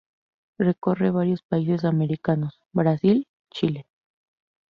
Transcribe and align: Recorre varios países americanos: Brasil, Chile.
Recorre 0.57 1.11
varios 1.11 1.43
países 1.43 1.85
americanos: 1.85 2.59
Brasil, 2.73 3.27
Chile. 3.51 3.85